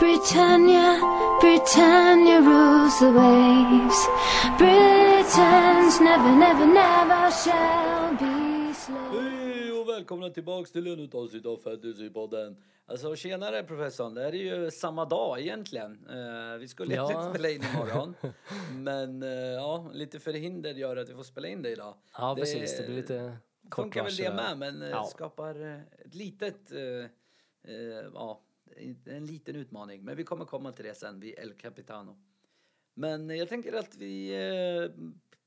[0.00, 0.98] Britannia,
[1.40, 3.98] Britannia rules the waves.
[4.58, 9.12] Britons never, never, never shall be slaves.
[9.14, 12.56] Hej och välkomna tillbaks till ännu ett avsnitt av Fantasypodden.
[12.86, 16.06] Alltså tjenare professorn, det här är ju samma dag egentligen.
[16.10, 17.10] Eh, vi skulle Ja.
[17.10, 18.14] egentligen spela in imorgon.
[18.74, 21.94] men eh, ja, lite förhinder gör att vi får spela in det idag.
[22.18, 22.76] Ja, precis.
[22.78, 23.36] Det blir lite
[23.68, 25.04] kort funkar väl det med, men eh, Ja.
[25.04, 26.78] skapar eh, ett litet, eh,
[27.74, 28.40] eh, ja,
[29.06, 30.04] en liten utmaning.
[30.04, 32.16] Men vi kommer komma till det sen vid El Capitano.
[32.94, 34.90] Men jag tänker att vi eh,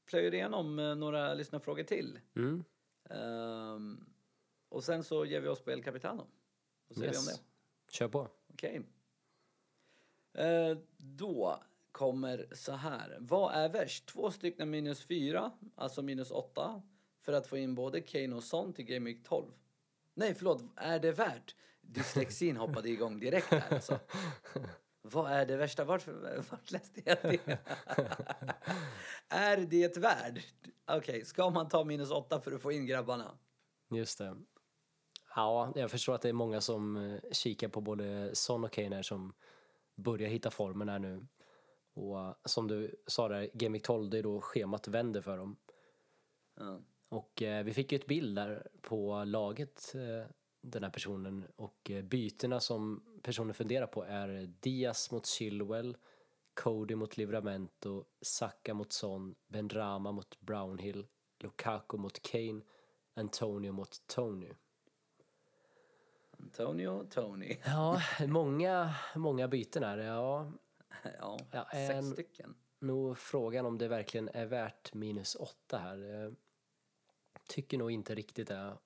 [0.05, 2.19] plöjer igenom eh, några lyssnarfrågor till.
[2.35, 2.63] Mm.
[3.09, 4.05] Ehm,
[4.69, 6.27] och sen så ger vi oss på El Capitano.
[6.87, 7.25] Och ser vi om Yes.
[7.37, 7.43] det.
[7.93, 8.27] Kör på.
[8.53, 8.81] Okej.
[10.33, 11.59] Eh, då
[11.91, 13.17] kommer så här.
[13.19, 14.05] Vad är värst?
[14.05, 16.81] Två stycken minus fyra, alltså minus åtta.
[17.19, 19.45] För att få in både Kane och Son till Game Week 12.
[20.13, 20.63] Nej, förlåt.
[20.75, 21.55] Är det värt?
[21.87, 23.99] Dyslexin hoppade igång direkt här alltså.
[25.01, 25.85] Vad är det värsta?
[25.85, 27.59] Varför, vart läste jag det?
[29.29, 30.41] är det värd?
[30.85, 33.37] Okej, ska man ta minus åtta för att få in grabbarna?
[33.89, 34.35] Just det.
[35.35, 39.03] Ja, jag förstår att det är många som eh, kikar på både Son och Kane
[39.03, 39.33] som
[39.95, 41.27] börjar hitta formen här nu.
[41.93, 45.37] Och eh, som du sa där, Game Week 12, det är då schemat vänder för
[45.37, 45.57] dem.
[46.55, 46.81] Ja.
[47.09, 50.31] Och eh, vi fick ju ett bild där på laget, eh,
[50.71, 51.47] den här personen.
[51.55, 55.97] Och eh, bytena som personen funderar på är Diaz mot Chilwell,
[56.53, 61.07] Cody mot Livramento, Saka mot Son, Benrama mot Brownhill,
[61.39, 62.61] Lukaku mot Kane,
[63.13, 64.51] Antonio mot Tony.
[66.39, 67.57] Antonio, Tony.
[67.65, 69.97] Ja, många, många byten här.
[69.97, 70.51] Ja,
[71.19, 72.55] Ja, Ja, sex en- stycken.
[72.79, 76.23] nog frågan om det verkligen är värt minus åtta här.
[76.25, 76.31] Eh,
[77.47, 78.77] Tycker nog inte riktigt det.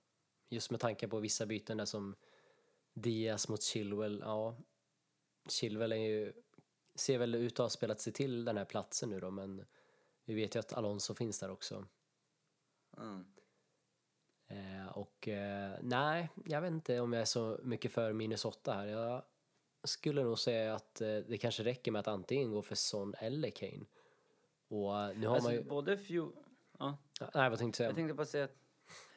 [0.52, 2.16] Just med tanke på vissa byten där som
[2.94, 4.20] Diaz mot Chilwell.
[4.26, 4.56] Ja,
[5.50, 6.34] Chilwell är ju,
[6.96, 9.66] ser väl ut att ha spelat sig till den här platsen nu då, men
[10.26, 11.86] vi vet ju att Alonso finns där också.
[12.98, 13.26] Mm.
[14.48, 18.74] Eh, och eh, nej, jag vet inte om jag är så mycket för minus åtta
[18.74, 18.86] här.
[18.88, 19.24] Jag
[19.84, 23.50] skulle nog säga att eh, det kanske räcker med att antingen gå för Son eller
[23.50, 23.86] Kane.
[24.68, 25.64] Och eh, nu har Alltså, man ju...
[25.64, 26.34] både fjol...
[26.80, 26.98] Ja,
[27.34, 27.96] Nej, vad tänkte du jag säga?
[27.96, 28.56] tänkte bara säga att...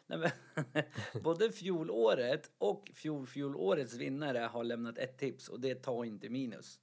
[0.06, 0.82] Nej, men,
[1.22, 6.80] både fjolåret och fjol, fjolårets vinnare har lämnat ett tips och det tar inte minus.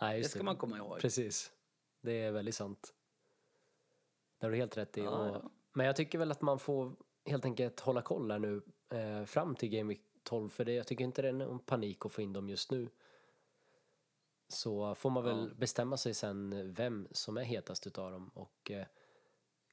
[0.00, 1.00] Nej, Det just ska man komma ihåg.
[1.00, 1.52] Precis.
[2.00, 2.94] Det är väldigt sant.
[4.38, 5.00] Det har du helt rätt i.
[5.00, 5.50] Ja, och, ja.
[5.72, 9.54] Men jag tycker väl att man får helt enkelt hålla koll här nu eh, fram
[9.54, 12.22] till Game Week 12 för det, jag tycker inte det är någon panik att få
[12.22, 12.88] in dem just nu.
[14.48, 15.54] Så får man väl Ja.
[15.54, 18.86] bestämma sig sen vem som är hetast utav dem och eh,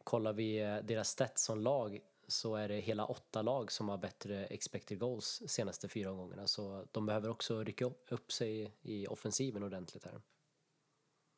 [0.03, 3.97] kollar vi eh, deras stats som lag så är det hela åtta lag som har
[3.97, 9.63] bättre expected goals senaste fyra omgångarna så de behöver också rycka upp- sig i offensiven
[9.63, 10.21] ordentligt här.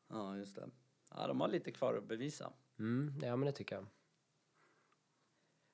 [0.09, 0.69] Ja, just det.
[1.09, 2.53] Ja, de har lite kvar att bevisa.
[2.79, 3.87] Mm, ja men det tycker jag.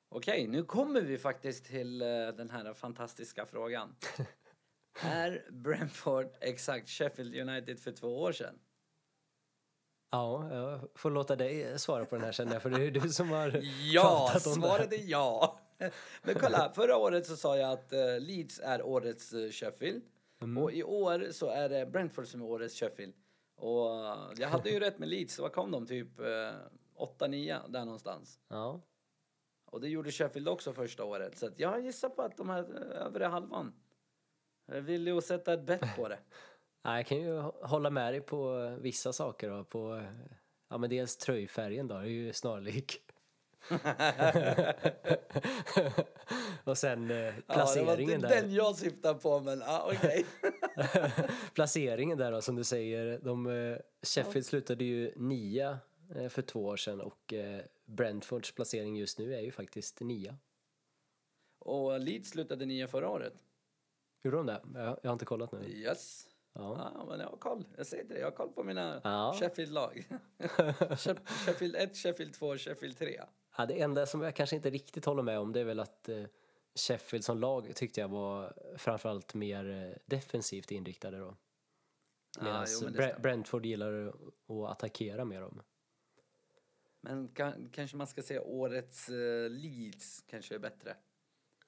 [0.10, 3.96] Okej, nu kommer vi faktiskt till eh, den här fantastiska frågan.
[5.02, 8.60] är Brentford exakt Sheffield United för två år sedan?
[10.10, 12.92] Ja, jag får låta dig svara på den här känner jag, för det är ju
[12.92, 13.62] du som har
[13.94, 14.76] Ja, pratat om det här.
[14.78, 15.60] svaret är ja.
[16.24, 20.02] Men kolla, förra året så sa jag att eh, Leeds är årets eh, Sheffield.
[20.42, 20.64] Mm.
[20.64, 23.14] Och i år så är det Brentford som är årets Sheffield.
[23.56, 25.88] Och eh, jag hade ju rätt med Leeds, vad kom de?
[25.88, 26.26] Typ eh,
[27.20, 28.40] 8-9 där någonstans.
[28.48, 28.82] Ja,
[29.66, 31.38] Och det gjorde Sheffield också första året.
[31.38, 32.64] Så jag gissar på att de här
[32.94, 33.74] övre halvan.
[34.68, 36.20] Vill ju sätta ett bett på det.
[36.86, 40.04] Jag kan ju hålla med dig på vissa saker då, på
[40.70, 43.02] ja men dels tröjfärgen då, är ju snarlik.
[46.64, 48.30] och sen eh, Ja, det var placeringen där.
[48.30, 50.26] den jag syftar på men ja, okej.
[51.54, 53.20] placeringen där då, som du säger.
[53.20, 55.80] De, eh, Sheffield slutade ju nia
[56.16, 60.38] eh, för två år sedan och eh, Brentfords placering just nu är ju faktiskt nia.
[61.60, 63.34] Och Leeds slutade nia förra året.
[64.24, 64.62] Gjorde de det?
[64.74, 65.68] Jag, jag har inte kollat nu.
[65.68, 66.28] Yes.
[66.58, 66.92] Ja.
[66.96, 67.66] Ja, men jag har koll.
[67.78, 69.36] Jag säger det, jag har koll på mina Ja.
[69.40, 70.08] Sheffield-lag.
[70.38, 73.22] Sheff- Sheffield 1, Sheffield 2, Sheffield 3.
[73.58, 76.10] Ja, det enda som jag kanske inte riktigt håller med om det är väl att
[76.10, 76.24] eh,
[76.76, 81.36] Sheffield som lag tyckte jag var framförallt mer eh, defensivt inriktade då.
[82.42, 83.22] Medan det Bre-.
[83.22, 85.62] Brentford gillar att attackera mer om.
[87.02, 90.96] Men kan, kanske man ska säga årets uh, Leeds kanske är bättre.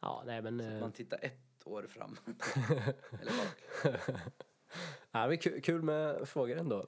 [0.01, 0.59] Ja, nej men...
[0.59, 2.17] Så att man tittar ett år fram.
[3.21, 3.95] Eller bak.
[5.11, 6.85] ja, men kul, kul med frågor ändå.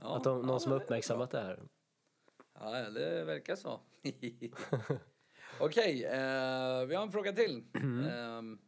[0.00, 1.62] Ja, att de, någon ja, som har är uppmärksammat det här.
[2.54, 3.80] Ja, det verkar så.
[5.60, 7.64] Okej, eh, vi har en fråga till.
[7.74, 8.06] Mm.
[8.06, 8.58] Ehm,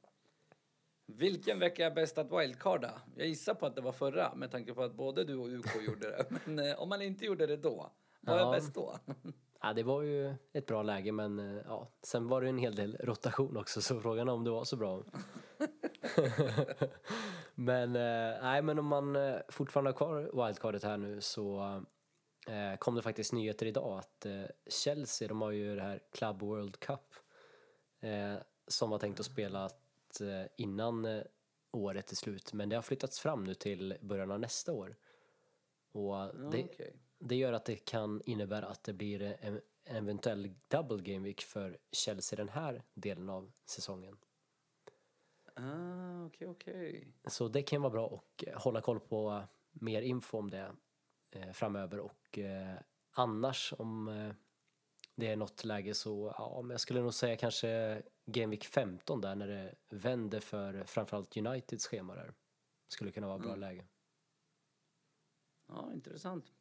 [1.06, 3.02] Vilken vecka är bäst att wildcarda?
[3.16, 5.82] Jag gissar på att det var förra med tanke på att både du och UK
[5.86, 6.26] gjorde det.
[6.44, 8.50] Men eh, om man inte gjorde det då, vad är Ja.
[8.52, 8.98] bäst då?
[9.64, 12.74] Ja, det var ju ett bra läge men eh, ja, sen var det en hel
[12.74, 15.02] del rotation också så frågan är om det var så bra.
[17.62, 21.60] Men eh, nej, men om man eh, fortfarande har kvar wildcardet här nu så
[22.48, 26.42] eh, kom det faktiskt nyheter idag att eh, Chelsea, de har ju det här Club
[26.42, 27.14] World Cup
[28.00, 28.34] eh,
[28.66, 29.70] som var tänkt att spela
[30.56, 31.22] innan
[31.72, 34.96] året är slut men det har flyttats fram nu till början av nästa år.
[35.92, 36.96] Och Ja, det, okej.
[37.18, 41.40] det gör att det kan innebära att det blir en, en eventuell double game week
[41.40, 44.16] för Chelsea den här delen av säsongen.
[45.62, 47.14] Ah, okej, okej.
[47.26, 49.42] Så det kan vara bra att hålla koll på
[49.72, 50.72] mer info om det
[51.30, 52.78] eh, framöver och eh,
[53.10, 54.32] annars om eh,
[55.16, 59.20] det är något läge så ja, men jag skulle nog säga kanske Game Week 15
[59.20, 62.34] där när det vänder för framförallt Uniteds schema där.
[62.88, 63.86] Skulle kunna vara bra läge.
[65.68, 66.52] Ja, intressant.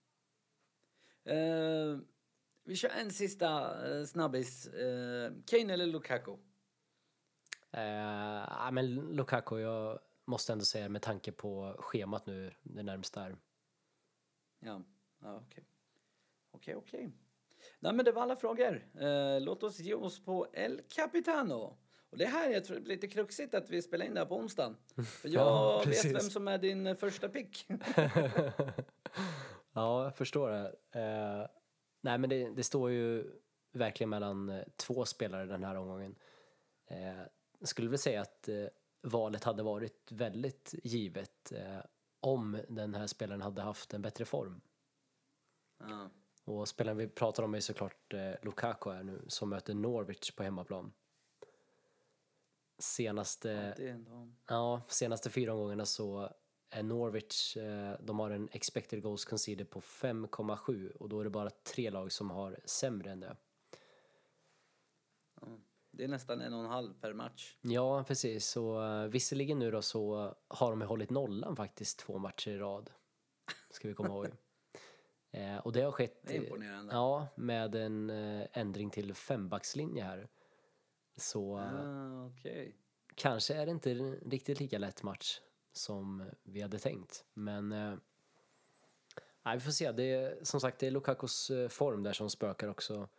[1.23, 1.99] Eh,
[2.63, 4.67] vi kör en sista eh, snabbis.
[4.67, 6.37] Eh, Kane eller Lukaku?
[7.71, 13.35] Eh, men Lukaku, jag måste ändå säga med tanke på schemat nu det närmsta här.
[14.59, 14.81] Ja,
[15.21, 15.63] ja okej.
[16.51, 17.11] Okej, okej.
[17.79, 18.85] Nej, men det var alla frågor.
[18.99, 21.77] Eh, låt oss ge oss på El Capitano.
[22.09, 24.27] Och det här jag tror det blir lite kruxigt att vi spelar in det här
[24.27, 24.77] på onsdagen.
[25.05, 27.67] För jag Ja, vet vem som är din eh, första pick.
[29.73, 30.75] Ja, jag förstår det.
[30.99, 31.47] Eh,
[32.01, 33.31] nej, men det, det står ju
[33.71, 36.15] verkligen mellan eh, två spelare den här omgången.
[36.87, 37.21] Eh,
[37.61, 38.65] jag skulle väl säga att eh,
[39.01, 41.79] valet hade varit väldigt givet eh,
[42.19, 44.61] om den här spelaren hade haft en bättre form.
[45.79, 46.09] ja.
[46.43, 50.43] Och spelaren vi pratar om är såklart eh, Lukaku här nu som möter Norwich på
[50.43, 50.93] hemmaplan.
[52.77, 54.31] Senaste ändå...
[54.47, 56.33] Ja, senaste fyra omgångarna så
[56.69, 57.57] är Norwich,
[57.99, 62.11] de har en expected goals conceded på 5,7 och då är det bara tre lag
[62.11, 63.37] som har sämre än det.
[66.01, 67.55] Det är nästan en och en halv per match.
[67.61, 68.47] Ja, precis.
[68.47, 72.89] Så uh, visserligen nu då så har de hållit nollan faktiskt två matcher i rad.
[73.69, 74.27] Ska vi komma ihåg.
[75.33, 76.93] Eh, och det har skett Det imponerande.
[76.93, 80.27] ja, med en eh, ändring till fembackslinje här.
[81.17, 82.75] Så eh, Ah, okej.
[83.15, 83.93] kanske är det inte
[84.25, 85.39] riktigt lika lätt match
[85.71, 87.25] som vi hade tänkt.
[87.33, 87.93] Men eh,
[89.45, 89.91] nej, vi får se.
[89.91, 93.09] Det är, som sagt, det är Lukakos eh, form där som spökar också.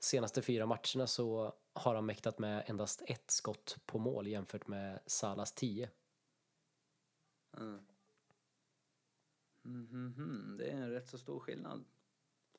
[0.00, 5.00] Senaste fyra matcherna så har han mäktat med endast ett skott på mål jämfört med
[5.06, 5.90] Salas tio.
[7.56, 7.80] Mm.
[9.62, 10.56] Mhm, mhm.
[10.58, 11.84] Det är en rätt så stor skillnad.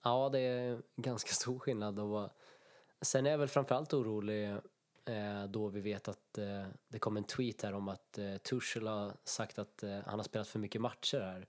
[0.03, 1.99] Ja, det är ganska stor skillnad.
[1.99, 2.29] Och
[3.01, 4.49] sen är jag väl framförallt orolig
[5.05, 8.87] eh, då vi vet att eh, det kom en tweet här om att eh, Tuchel
[8.87, 11.47] har sagt att han har spelat för mycket matcher här.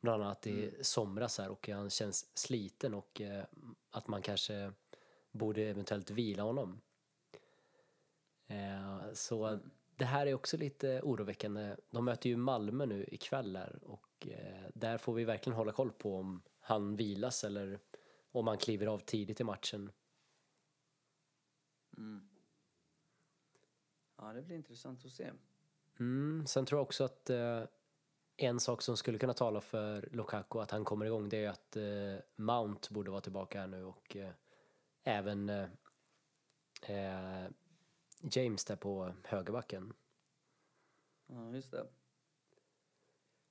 [0.00, 3.20] Bland annat i somras här och han känns sliten och
[3.90, 4.72] att man kanske
[5.38, 6.80] borde eventuellt vila honom.
[8.46, 9.58] Eh, så
[9.96, 11.76] det här är också lite oroväckande.
[11.90, 15.92] De möter ju Malmö nu ikväll här och eh, där får vi verkligen hålla koll
[15.92, 17.80] på om han vilas eller
[18.32, 19.90] om han kliver av tidigt i matchen.
[24.16, 25.32] Ja, det blir intressant att se.
[26.00, 27.62] Mm, sen tror jag också att eh,
[28.36, 31.76] en sak som skulle kunna tala för Lukaku att han kommer igång det är att
[31.76, 34.30] eh, Mount borde vara tillbaka här nu och eh,
[35.04, 35.68] även eh,
[36.82, 37.46] eh,
[38.20, 39.92] James där på högerbacken.
[41.26, 41.86] Ja, just det.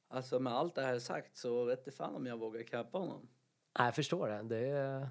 [0.08, 3.30] Alltså med allt det här sagt så vet inte fan om jag vågar kappa honom.
[3.80, 4.44] Nej, jag förstår det.
[4.44, 5.10] Det är,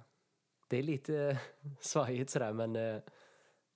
[0.68, 1.40] det är lite
[1.80, 3.02] svajigt sådär men eh,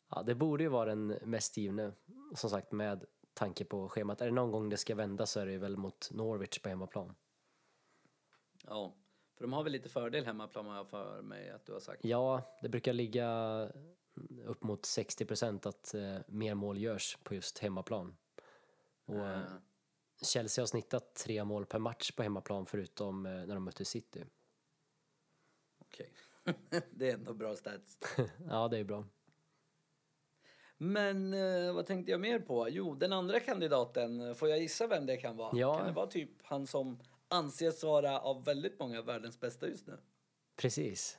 [0.09, 1.93] ja, det borde ju vara den mest givne
[2.35, 4.21] som sagt med tanke på schemat.
[4.21, 7.14] Är det någon gång det ska vända så är det väl mot Norwich på hemmaplan.
[8.67, 8.95] Ja,
[9.40, 12.04] för de har väl lite fördel hemmaplan har jag för mig att du har sagt.
[12.04, 13.68] Ja, det brukar ligga
[14.44, 18.16] upp mot 60 procent att eh, mer mål görs på just hemmaplan.
[19.04, 19.44] Och eh, Eh,
[20.23, 24.25] Chelsea har snittat tre mål per match på hemmaplan förutom eh, när de mötte City.
[25.78, 26.12] Okej.
[26.90, 27.99] det är ändå bra stats.
[28.49, 29.04] ja, det är bra.
[30.76, 32.68] Men eh, vad tänkte jag mer på?
[32.70, 35.59] Jo, den andra kandidaten, får jag gissa vem det kan vara?
[35.59, 35.76] Ja.
[35.76, 36.99] Kan det vara typ han som
[37.30, 39.99] anses vara av väldigt många världens bästa just nu?
[40.56, 41.18] Precis.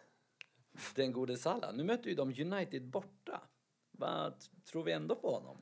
[0.95, 1.73] Den gode Salah.
[1.73, 3.41] Nu möter ju de United borta.
[3.91, 4.33] Vad
[4.65, 5.57] tror vi ändå på honom?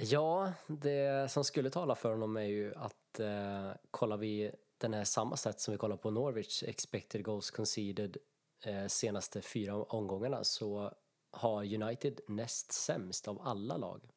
[0.00, 5.04] Ja, det som skulle tala för honom är ju att eh, kollar vi den här
[5.04, 8.16] samma sätt som vi kollar på Norwich, expected goals conceded
[8.64, 10.94] eh, senaste fyra omgångarna så
[11.30, 14.10] har United näst sämst av alla lag.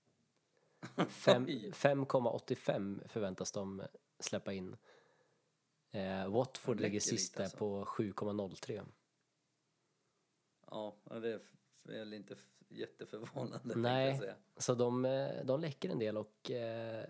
[1.09, 1.71] Fem- Oj.
[1.75, 3.81] 5,85 förväntas de
[4.19, 4.75] släppa in.
[5.91, 7.57] Eh, Watford ligger läcker sist lite där alltså.
[7.57, 8.85] på 7,03.
[10.71, 11.39] Ja, det är
[11.83, 12.35] väl inte
[12.69, 14.17] jätteförvånande Nej.
[14.17, 14.35] säga.
[14.57, 17.05] Så de, eh, de läcker en del och eh,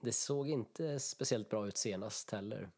[0.00, 2.70] det såg inte speciellt bra ut senast heller.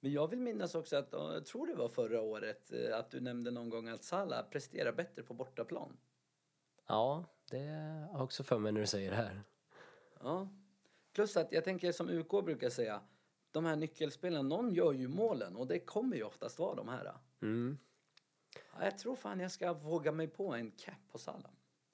[0.00, 3.20] Men jag vill minnas också att, jag tror det var förra året, eh, att du
[3.20, 5.96] nämnde någon gång att Salah presterar bättre på bortaplan.
[6.86, 9.42] Ja, det har jag också för mig när du säger det här.
[10.20, 10.48] Ja.
[11.12, 13.02] Plus att jag tänker som UK brukar säga,
[13.52, 17.14] de här nyckelspelarna, någon gör ju målen och det kommer ju oftast vara de här.
[17.42, 17.78] Mm.
[18.72, 21.50] Ja, jag tror fan jag ska våga mig på en cap på Salah.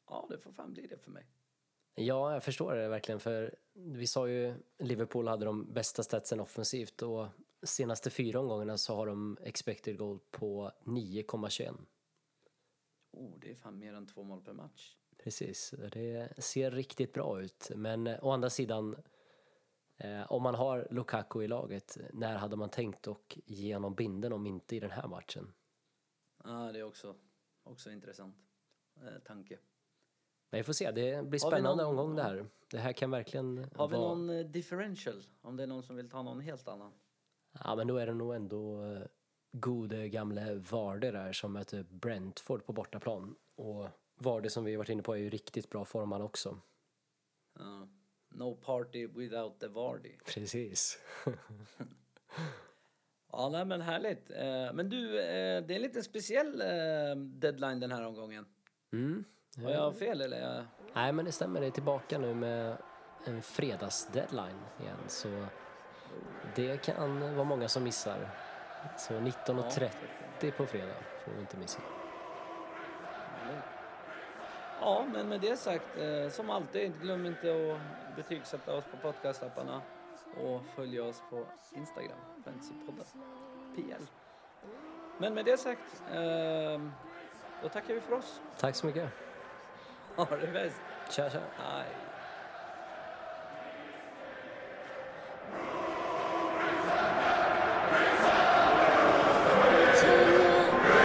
[0.09, 1.27] Ja, det får fan bli det för mig.
[1.95, 7.03] Ja, jag förstår det verkligen för vi sa ju Liverpool hade de bästa statsen offensivt
[7.03, 7.29] och
[7.63, 11.77] senaste fyra omgångarna så har de expected goal på 9,21.
[13.13, 14.97] Oh, det är fan mer än två mål per match.
[15.19, 17.71] Precis, det ser riktigt bra ut.
[17.77, 18.97] Men å andra sidan,
[20.29, 24.47] om man har Lukaku i laget, när hade man tänkt att ge honom binden om
[24.47, 25.53] inte i den här matchen?
[26.45, 27.17] Ja, det är också,
[27.63, 28.37] också intressant
[28.97, 29.59] eh, tanke.
[30.51, 32.47] Men vi får se, det blir spännande någon- omgång det här.
[32.71, 34.09] Det här kan verkligen Har vi vara...
[34.09, 35.23] någon eh, differential?
[35.41, 36.93] Om det är någon som vill ta någon helt annan?
[37.65, 39.03] Ja, men då är det nog ändå eh,
[39.53, 43.37] gode gamle Vardy där som möter Brentford på bortaplan.
[43.55, 46.61] Och Vardy som vi varit inne på är ju riktigt bra formad också.
[47.59, 47.89] Ja.
[48.37, 50.13] No party without the Vardy.
[50.25, 50.99] Precis.
[53.33, 54.31] Ja, nej, men härligt.
[54.31, 58.47] Eh, men du, eh, det är en lite speciell eh, deadline den här omgången.
[58.93, 59.25] Mm.
[59.63, 60.67] Har jag fel eller?
[60.95, 61.61] Nej, men det stämmer.
[61.61, 62.77] Det är tillbaka nu med
[63.25, 64.97] en fredagsdeadline igen.
[65.09, 65.47] Så
[66.55, 68.29] det kan vara många som missar.
[68.99, 71.81] Så 19.30 på fredag får vi inte missa.
[74.87, 79.83] Ja, men med det sagt, eh, som alltid, glöm inte att betygsätta oss på podcastapparna
[80.43, 81.45] och följa oss på
[81.77, 83.05] Instagram, Fantasypodden,
[83.75, 84.05] PL.
[85.19, 86.81] Men med det sagt, eh,
[87.63, 88.41] då tackar vi för oss.
[88.59, 89.11] Tack så mycket.
[90.17, 90.81] Ha det bäst.
[91.11, 91.41] Tja, tja.
[91.57, 91.87] Hej.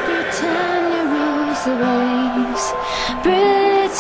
[0.05, 3.60] Britannia rules the waves.